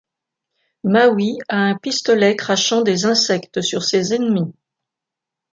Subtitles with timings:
[0.83, 4.51] Maui a un pistolet crachant des insectes sur ses ennemis.